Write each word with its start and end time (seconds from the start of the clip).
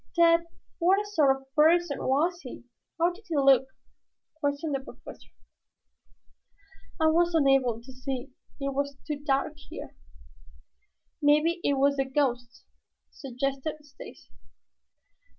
"Tad, 0.15 0.47
what 0.79 1.05
sort 1.05 1.29
of 1.37 1.53
person 1.53 1.99
was 1.99 2.41
he? 2.41 2.63
How 2.97 3.11
did 3.11 3.25
he 3.27 3.35
look?" 3.37 3.67
questioned 4.33 4.73
the 4.73 4.79
Professor. 4.79 5.29
"I 6.99 7.05
was 7.05 7.35
unable 7.35 7.79
to 7.83 7.93
see. 7.93 8.33
It 8.59 8.69
was 8.73 8.97
too 9.05 9.19
dark 9.19 9.53
here." 9.69 9.95
"Maybe 11.21 11.59
it 11.63 11.73
was 11.73 11.97
the 11.97 12.05
ghost," 12.05 12.63
suggested 13.11 13.75
Stacy. 13.85 14.31